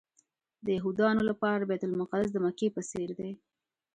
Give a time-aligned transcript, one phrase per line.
[0.65, 3.31] د یهودانو لپاره بیت المقدس د مکې په څېر دی.